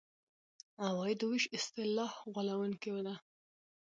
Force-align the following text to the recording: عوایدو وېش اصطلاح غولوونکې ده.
عوایدو 0.87 1.25
وېش 1.31 1.45
اصطلاح 1.57 2.13
غولوونکې 2.33 2.91
ده. 3.07 3.15